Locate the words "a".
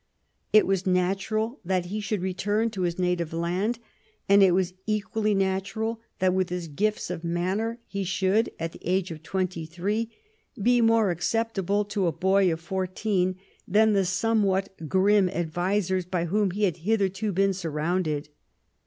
12.07-12.11